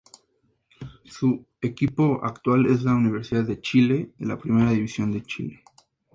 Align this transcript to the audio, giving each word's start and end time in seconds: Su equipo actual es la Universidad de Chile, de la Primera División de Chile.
Su 1.05 1.45
equipo 1.61 2.21
actual 2.25 2.65
es 2.65 2.81
la 2.81 2.95
Universidad 2.95 3.43
de 3.43 3.61
Chile, 3.61 4.09
de 4.17 4.25
la 4.25 4.39
Primera 4.39 4.71
División 4.71 5.11
de 5.11 5.21
Chile. 5.21 5.61